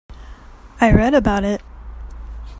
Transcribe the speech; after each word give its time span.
I 0.81 0.91
read 0.91 1.13
about 1.13 1.43
it. 1.43 1.61